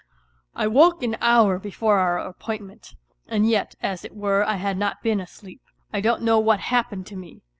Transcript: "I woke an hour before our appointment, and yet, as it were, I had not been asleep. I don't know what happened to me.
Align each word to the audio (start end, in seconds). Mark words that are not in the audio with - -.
"I 0.55 0.65
woke 0.65 1.03
an 1.03 1.15
hour 1.21 1.59
before 1.59 1.99
our 1.99 2.17
appointment, 2.17 2.95
and 3.27 3.47
yet, 3.47 3.75
as 3.83 4.03
it 4.03 4.15
were, 4.15 4.43
I 4.43 4.55
had 4.55 4.79
not 4.79 5.03
been 5.03 5.19
asleep. 5.19 5.61
I 5.93 6.01
don't 6.01 6.23
know 6.23 6.39
what 6.39 6.59
happened 6.59 7.05
to 7.05 7.15
me. 7.15 7.43